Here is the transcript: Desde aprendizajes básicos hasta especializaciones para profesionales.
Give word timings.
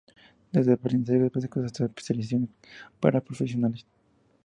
Desde 0.51 0.73
aprendizajes 0.73 1.29
básicos 1.31 1.63
hasta 1.63 1.83
especializaciones 1.85 2.49
para 2.99 3.21
profesionales. 3.21 3.85